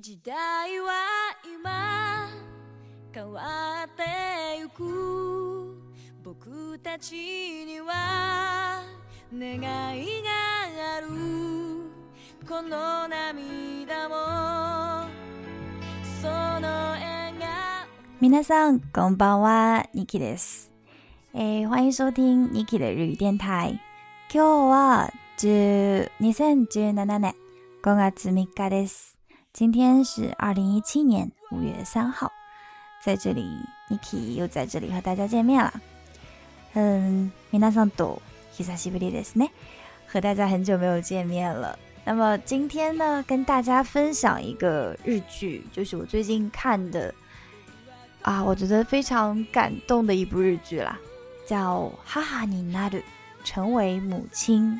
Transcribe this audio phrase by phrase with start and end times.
[0.00, 0.32] 時代
[0.78, 0.92] は
[1.60, 2.28] 今
[3.12, 3.40] 変わ
[3.84, 4.04] って
[4.60, 5.76] ゆく
[6.22, 8.78] 僕たちには
[9.36, 10.30] 願いが
[10.98, 11.08] ある
[12.48, 15.10] この涙も
[16.22, 16.26] そ
[16.60, 17.88] の笑顔
[18.20, 20.72] 皆さんこんばんはニキです
[21.34, 23.80] えー、欢迎收听ニキ k i 的日语電台
[24.32, 25.10] 今日は
[25.40, 27.34] 2017年
[27.82, 29.17] 5月3日です
[29.54, 32.30] 今天是二零一七年五月三号，
[33.02, 33.44] 在这里
[33.88, 35.72] ，Niki 又在这里和大家见面了。
[36.74, 38.18] 嗯，皆さんどう
[38.52, 39.50] 久しぶりですね。
[40.06, 41.76] 和大家很久没有见面了。
[42.04, 47.12] 那么今天呢，跟大家分享一个日剧，就是我最近看的
[48.22, 50.98] 啊，我觉得非常感动的一部日剧啦，
[51.46, 53.00] 叫《哈哈你那的
[53.44, 54.72] 成为母亲》。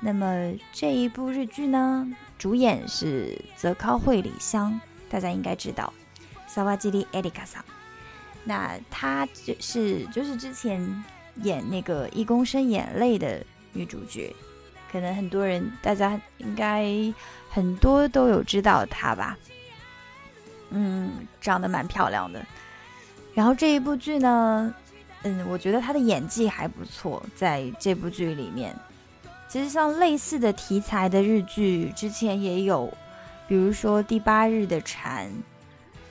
[0.00, 2.06] 那么这一部日剧呢？
[2.38, 5.92] 主演是泽尻惠里香，大家应该知道
[6.46, 7.64] 萨瓦基里艾 i 卡桑。
[8.44, 11.04] 那她就是就是之前
[11.42, 14.34] 演那个一公升眼泪的女主角，
[14.92, 16.86] 可能很多人大家应该
[17.48, 19.36] 很多都有知道她吧。
[20.70, 22.44] 嗯，长得蛮漂亮的。
[23.34, 24.74] 然后这一部剧呢，
[25.22, 28.76] 嗯，我觉得她的演技还不错，在这部剧里面。
[29.48, 32.92] 其实像类似的题材的日剧之前也有，
[33.46, 35.28] 比如说《第八日的蝉》，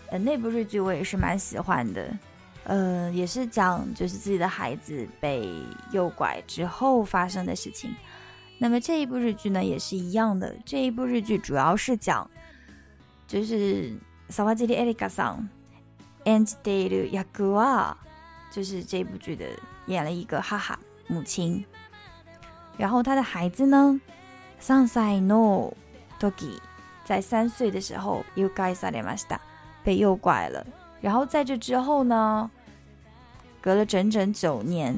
[0.10, 2.18] 呃，那部日剧我也是蛮喜欢的，
[2.64, 5.52] 呃，也是讲就是自己的孩子被
[5.92, 7.94] 诱拐之后发生的事情。
[8.58, 12.30] 那么这一部日剧呢也是一样的，这一部日剧主要是讲
[13.28, 13.94] 就是
[14.30, 15.46] 萨瓦吉里艾里卡桑
[16.24, 17.96] 安吉戴鲁雅古尔，
[18.50, 19.44] 就是这部剧的
[19.88, 21.64] 演了一个哈哈母亲。
[22.78, 24.00] 然后他的孩子呢
[24.60, 25.72] s a n s i no
[26.20, 26.58] doggy，
[27.06, 29.40] 在三岁的时候又该 a i s a n
[29.84, 30.66] 被诱拐了。
[31.02, 32.50] 然后在这之后呢，
[33.62, 34.98] 隔了整整九年，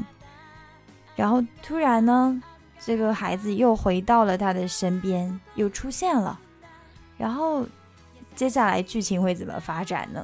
[1.16, 2.41] 然后突然呢，
[2.79, 6.39] 这个孩子又回到了他的身边，又出现了。
[7.17, 7.66] 然后
[8.35, 10.23] 接下来剧情会怎么发展呢？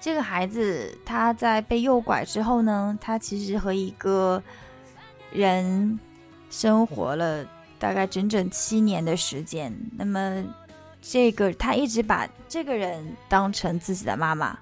[0.00, 4.40] 这个孩子他在被诱拐之后呢，他其实和一个。
[5.32, 5.98] 人
[6.50, 7.46] 生活了
[7.78, 10.44] 大概整整七年的时间，那么
[11.00, 14.58] 这个他一直把这个人当成自己的妈妈，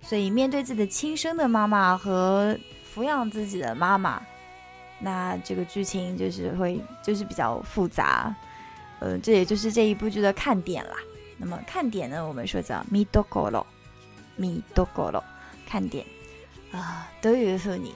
[0.00, 2.58] 所以面对自己的亲生的妈妈和
[2.94, 4.20] 抚养自己的妈妈，
[4.98, 8.34] 那这个剧情就是会就是比较复杂，
[9.00, 10.96] 呃，这也就是这一部剧的看点啦。
[11.36, 15.22] 那么看点呢，我们说叫 “mi dogo lo”，“mi d g o lo”，
[15.66, 16.04] 看点
[16.72, 17.94] 啊，都有福你。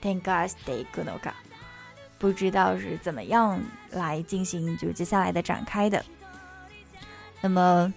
[0.00, 1.30] 天干地坤 oka，
[2.18, 6.04] 不知道是怎么样来进行，就是接下来的展开的。
[7.40, 7.92] 那么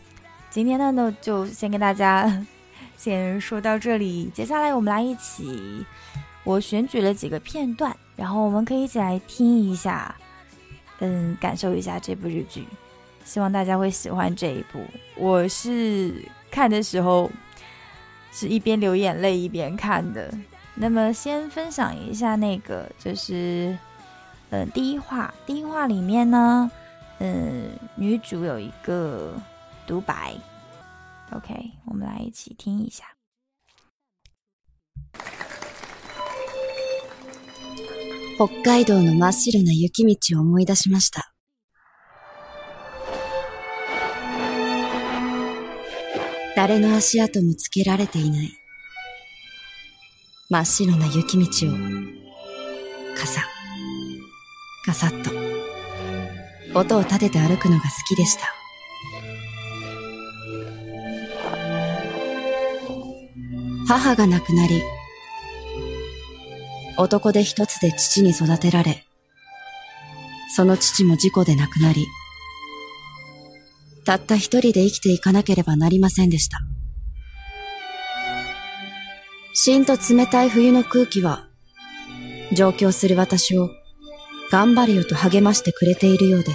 [0.49, 2.45] 今天呢，呢就先跟大家
[2.97, 5.85] 先说到这里，接下来我们来一起，
[6.43, 10.13] 我选举了几个片段，然后我们可以一起来听一下，
[10.99, 12.65] 嗯，感受一下这部日剧。
[13.25, 14.81] 希望大家会喜欢这一部。
[15.15, 16.13] 我是
[16.51, 17.31] 看的时候，
[18.33, 20.29] 是一边流眼泪一边看的。
[20.75, 23.77] 那么先分享一下那个，就是，
[24.49, 26.69] 呃，第一话，第一话里面呢，
[27.19, 29.39] 嗯，女主有一个
[29.85, 30.33] 独白
[31.31, 33.03] ，OK，我们来一起听一下。
[38.35, 41.33] 北海道の真っ白な雪道を思い出しました。
[46.55, 48.62] 誰の足跡もつけられていない。
[50.53, 51.73] 真っ白な雪道を、
[53.17, 53.41] 傘。
[54.85, 55.31] ササッと、
[56.77, 58.45] 音を立てて歩くのが好きでした。
[63.87, 64.83] 母が亡くなり、
[66.97, 69.05] 男手一つで父に育てられ、
[70.55, 72.05] その父も事故で亡くなり、
[74.05, 76.59] たった一人で生きていかなければなりませんでした。
[79.55, 81.45] しんと冷たい冬の空気は、
[82.53, 83.69] 上京する私を、
[84.51, 86.51] 頑張れよと励ましてくれているようで、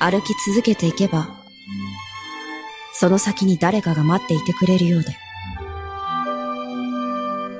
[0.00, 1.26] 歩き続けていけば、
[2.94, 5.08] その先に誰かが待っていてくれるようで、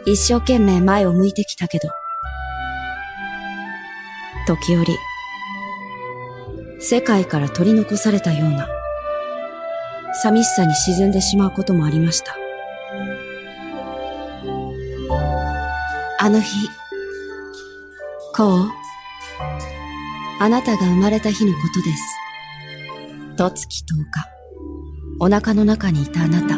[0.08, 1.88] 一生懸命前を向いてきたけど、
[4.46, 4.96] 時折、
[6.78, 8.68] 世界から取り残されたような、
[10.22, 12.36] 寂しさに沈んでしまうこともありました。
[16.18, 16.66] あの日、
[18.34, 18.68] こう、
[20.40, 23.36] あなたが生まれた日のことです。
[23.36, 24.26] と月10日、
[25.20, 26.56] お腹の中にいたあなた、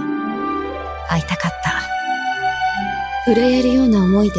[1.08, 1.50] 会いたかっ
[3.24, 3.32] た。
[3.32, 4.36] 震えるような思いで、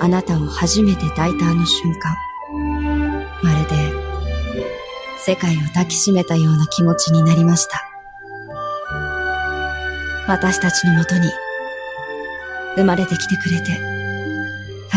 [0.00, 2.16] あなたを初めて抱いたあの瞬間、
[3.40, 4.64] まるで、
[5.20, 7.84] 世界を抱きしめたような気持ちになりました。
[10.26, 11.30] 私たちのもとに、
[12.74, 13.97] 生まれてきてくれて、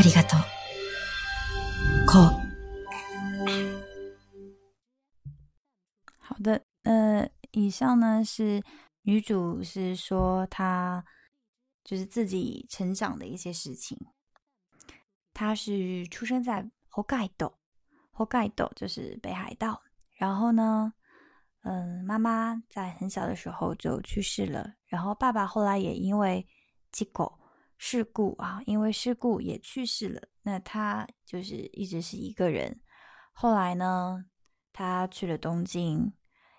[0.02, 0.46] ありがとう。
[2.08, 2.42] 好。
[6.28, 8.64] 好的，呃，以上呢是
[9.04, 11.06] 女主是说她
[11.84, 13.96] 就是自己成长的一些事情。
[15.36, 17.56] 她是出生在北盖斗，
[18.18, 19.80] 北盖斗就是北海道。
[20.18, 20.92] 然后呢，
[21.62, 26.44] 嗯，妈妈在很小的时候就去世了，然后爸爸后来也因为
[26.92, 27.38] 机构。
[27.84, 30.22] 事故啊，因为事故也去世了。
[30.44, 32.80] 那他就是一直是一个人。
[33.34, 34.24] 后来呢，
[34.72, 36.14] 他去了东京，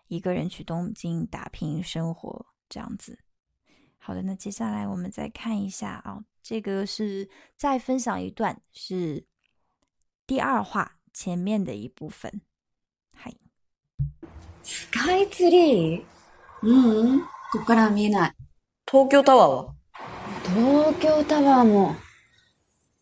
[0.08, 3.20] 一个人去东京打拼生活，这样子。
[3.98, 9.24] 好的，那接下来我们再看一下啊，这个是再分享一段，是
[10.26, 12.40] 第二话前面的一部分。
[13.14, 13.32] 嗨
[14.64, 16.02] ，Sky Tree，
[16.62, 17.20] 嗯，
[17.52, 18.28] こから見えな
[18.86, 19.08] い。
[19.08, 19.81] 京塔は。
[20.54, 21.96] 東京タワーも、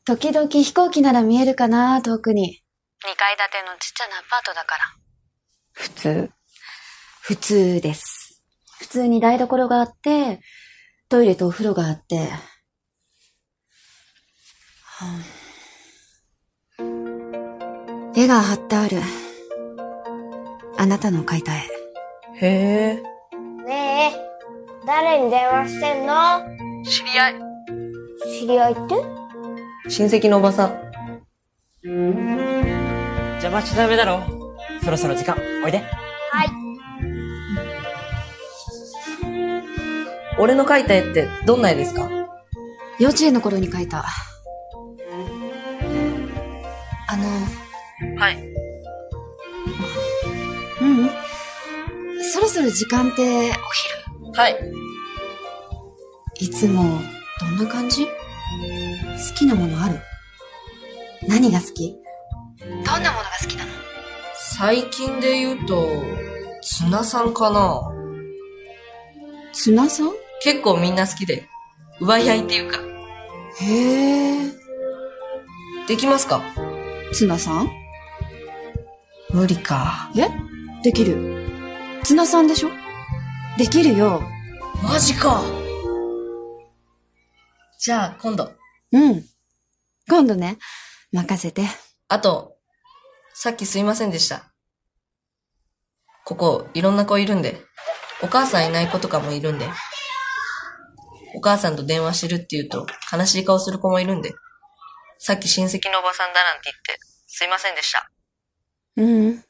[0.05, 2.61] 時々飛行機なら見えるかな、遠くに。
[3.05, 4.81] 2階建てのちっちゃなアパートだから。
[5.73, 6.31] 普通。
[7.23, 8.41] 普通です。
[8.79, 10.41] 普通に台所があって、
[11.09, 12.31] トイレとお風呂があって。
[18.15, 18.99] 絵が貼ってある。
[20.79, 21.61] あなたの描いた絵。
[22.41, 23.03] へえ。
[23.67, 27.35] ねえ、誰に電話してんの知り合い。
[28.41, 28.95] 知り合いって
[29.89, 30.81] 親戚のおばさん。
[31.83, 34.21] 邪魔しちゃダメだろ。
[34.83, 35.79] そろそろ時間、おいで。
[35.79, 36.49] はい。
[40.39, 42.09] 俺の描いた絵ってどんな絵ですか
[42.99, 43.99] 幼稚園の頃に描いた。
[47.09, 48.17] あの。
[48.19, 48.43] はい。
[50.81, 52.23] ううん。
[52.25, 53.57] そろそろ時間って、お昼
[54.35, 54.80] はい。
[56.43, 56.99] いつも、
[57.39, 58.11] どんな感じ好
[59.37, 60.01] きなものある
[61.29, 61.95] 何が好き
[62.63, 63.71] どんなものが好きなの
[64.37, 65.93] 最近で言うと、
[66.63, 67.83] ツナさんかな
[69.53, 71.47] ツナさん結構みんな好きで、
[72.01, 72.79] 奪い合いっていうか。
[73.63, 74.39] へえ。
[75.87, 76.41] できますか
[77.13, 77.71] ツナさん
[79.31, 80.11] 無理か。
[80.17, 80.23] え
[80.83, 81.43] できる。
[82.03, 82.71] ツナさんでしょ
[83.59, 84.23] できるよ。
[84.83, 85.60] マジか。
[87.83, 88.53] じゃあ、今度。
[88.93, 89.25] うん。
[90.07, 90.59] 今度ね。
[91.13, 91.65] 任せて。
[92.09, 92.59] あと、
[93.33, 94.53] さっきすいませんでした。
[96.27, 97.59] ここ、いろんな子いるんで。
[98.23, 99.67] お母さんいない子とかもいるんで。
[101.35, 104.35] お母さんと電話してるって言うと、悲しい顔する子もいるんで。
[105.19, 108.11] さっき親戚のおばさんだなんて言って、すいませんでした。
[108.99, 109.45] うん。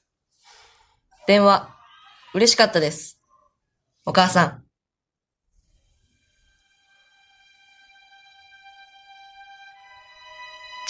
[1.26, 1.68] 電話、
[2.34, 3.18] 嬉しかったです。
[4.06, 4.69] お母さん。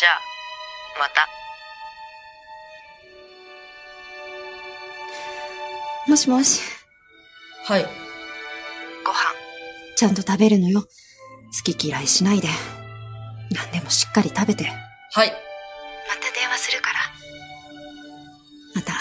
[0.00, 0.19] じゃあ
[0.99, 1.29] また
[6.10, 6.63] もしもし
[7.67, 7.82] はい
[9.05, 9.17] ご飯
[9.96, 10.89] ちゃんと食べるのよ好
[11.74, 12.48] き嫌いしないで
[13.55, 14.70] 何でもしっかり食べては
[15.22, 15.29] い
[16.08, 17.01] また電話するから
[18.77, 18.94] また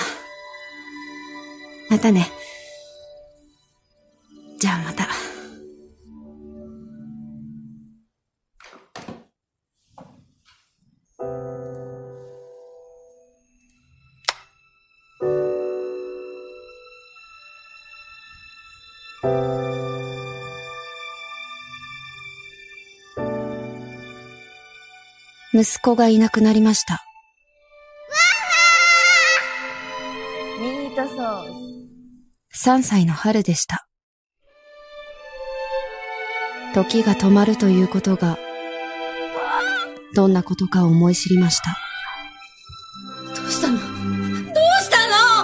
[1.89, 2.27] またね
[4.57, 5.08] じゃあまた
[25.63, 27.03] 息子がいなくなりました。
[30.61, 31.45] ミートソー
[32.53, 32.69] ス。
[32.69, 33.85] 3歳の春でした。
[36.73, 38.37] 時が止まるということが、
[40.15, 41.77] どんなことか思い知りました。
[43.41, 44.51] どうしたのどうし
[44.89, 45.43] た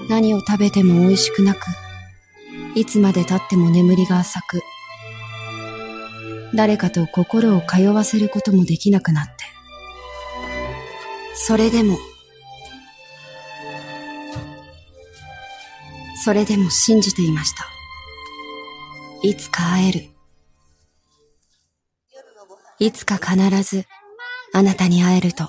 [0.00, 1.58] の何を食べても美味しくなく、
[2.74, 4.60] いつまで経っても眠りが浅く、
[6.56, 9.32] 誰かと心を通わせることもできなくなって。
[11.34, 11.98] それでも、
[16.24, 17.64] それでも信じていました。
[19.22, 20.10] いつか会える。
[22.78, 23.84] いつか必ず、
[24.54, 25.46] あなたに会えると。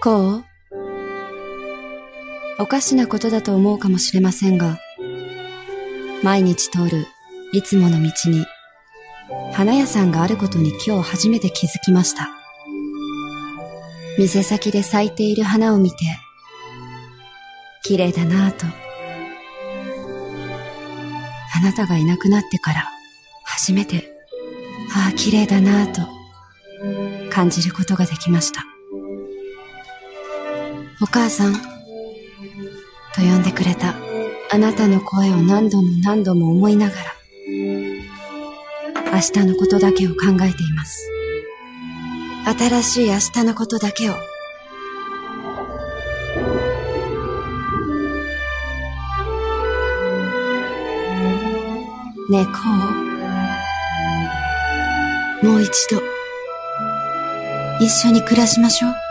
[0.00, 0.44] こう
[2.60, 4.80] おかしなことだと思うかもしれませんが、
[6.24, 7.06] 毎日通る
[7.52, 8.44] いつもの道に、
[9.52, 12.28] 花屋さんがあることに今日初めて気づきました。
[14.18, 15.98] 店先で咲いている花を見て、
[17.84, 18.66] 綺麗だなぁと。
[21.54, 22.88] あなたがいなくなってから、
[23.44, 24.12] 初めて、
[24.96, 28.64] ああ、綺麗だなぁと、感じることができました。
[31.00, 31.77] お母さん。
[33.14, 33.94] と呼んでくれた
[34.50, 37.12] あなたの声を何度も何度も思いながら
[37.46, 40.36] 明日のことだけを考えてい
[40.76, 41.08] ます
[42.58, 44.14] 新しい明日のことだけを
[52.30, 52.50] ねをこ
[55.42, 56.02] うもう一度
[57.80, 59.07] 一緒に暮らしましょう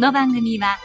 [0.00, 0.78] 老板给你吧。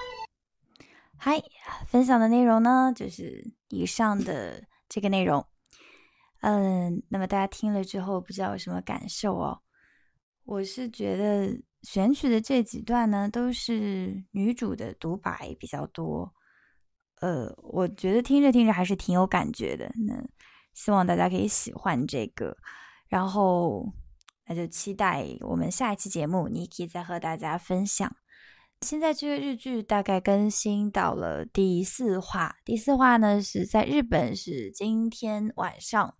[1.17, 1.41] はい、
[1.87, 5.45] 分享的内容呢，就是以上的这个内容。
[6.41, 9.59] 嗯，那么大家听了之后，不知道有什么感受哦？
[10.43, 16.33] 我是觉得选取的这几段呢，都是女主的独白比较多。
[17.21, 19.89] 呃，我觉得听着听着还是挺有感觉的。
[20.05, 20.21] 那
[20.73, 22.55] 希望大家可以喜欢这个，
[23.07, 23.85] 然后
[24.47, 28.13] 那就期待我们下一期节目，你可以再和大家分享。
[28.85, 36.15] 现在这个日剧大概更新到了第四话，第四话呢是在日本是今天晚上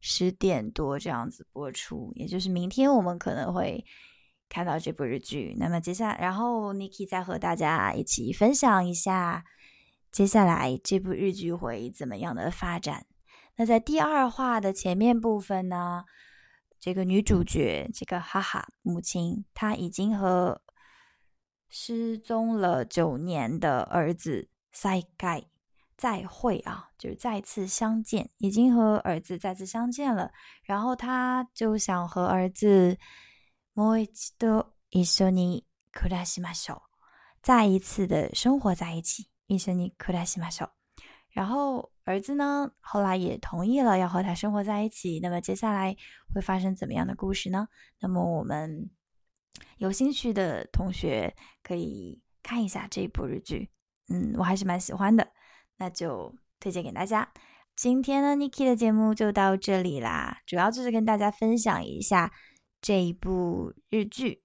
[0.00, 3.84] 十点多这样子播出，也就是明天我们可能会
[4.48, 5.56] 看到这部日剧。
[5.58, 9.42] 那么接下来，然后 Niki 再和大家一起分享一下
[10.12, 13.04] 接下来这部日剧会怎么样的发展。
[13.56, 16.04] 那在第二话的前面部分呢，
[16.78, 20.62] 这个女主角这个哈哈母亲她已经和。
[21.78, 25.44] 失踪了九年的儿子塞盖，
[25.94, 26.88] 再会啊！
[26.96, 30.32] 就是再次相见，已经和儿子再次相见了。
[30.64, 32.96] 然后他就想和儿子
[37.42, 39.26] 再一次的生活在一起。
[41.34, 45.20] 然后儿子呢，后来也同意了要和他生活在一起。
[45.22, 45.94] 那么接下来
[46.34, 47.68] 会发生怎么样的故事呢？
[48.00, 48.88] 那么我们。
[49.78, 53.70] 有兴趣的同学可以看一下这一部日剧，
[54.08, 55.26] 嗯，我还是蛮喜欢的，
[55.78, 57.28] 那就推荐给大家。
[57.74, 62.32] 今天呢，Niki 的节目就到这里啦，主要就是跟大家分享一下
[62.80, 64.42] 这一部日剧，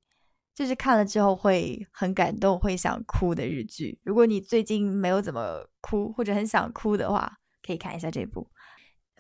[0.54, 4.00] 就是看了之后会很感动，会想哭的日剧。
[4.04, 7.32] 如果你最近没有怎么哭，或者很想哭的话，
[7.66, 8.50] 可以看一下这部。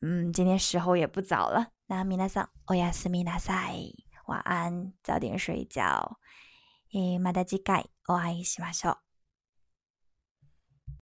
[0.02, 2.82] 嗯，今天时候也不早了那 a m i d a san，o y
[4.28, 6.20] 晚安，早点睡觉。
[6.94, 9.11] 诶，また次回お会いしましょう。